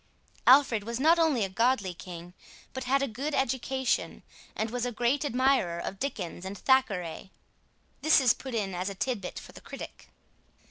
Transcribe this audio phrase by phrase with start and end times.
[0.47, 2.33] Alfred was not only a godly king,
[2.73, 4.23] but had a good education,
[4.55, 7.29] and was a great admirer of Dickens and Thackeray.
[8.01, 10.09] (This is put in as a titbit for the critic.)